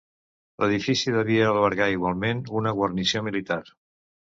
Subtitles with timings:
[0.63, 3.65] L'edifici devia albergar igualment una guarnició militar.